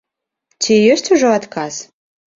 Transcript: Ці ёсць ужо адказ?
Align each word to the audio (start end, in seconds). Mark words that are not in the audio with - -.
Ці 0.67 0.73
ёсць 0.93 1.11
ужо 1.17 1.27
адказ? 1.41 1.75